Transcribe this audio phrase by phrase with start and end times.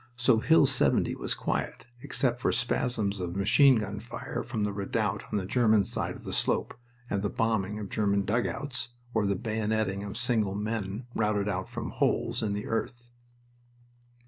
[0.15, 5.21] So Hill 70 was quiet, except for spasms of machine gun fire from the redoubt
[5.31, 6.73] on the German side of the slope
[7.07, 11.91] and the bombing of German dugouts, or the bayoneting of single men routed out from
[11.91, 13.09] holes in the earth.